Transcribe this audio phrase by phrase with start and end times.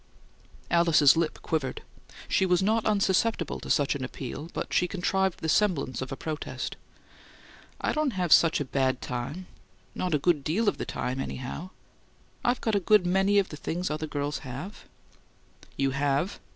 [0.71, 1.83] Alice's lip quivered;
[2.27, 6.15] she was not unsusceptible to such an appeal, but she contrived the semblance of a
[6.15, 6.75] protest.
[7.79, 9.45] "I don't have such a bad time
[9.93, 11.69] not a good DEAL of the time, anyhow.
[12.43, 14.85] I've got a good MANY of the things other girls have"
[15.77, 16.39] "You have?"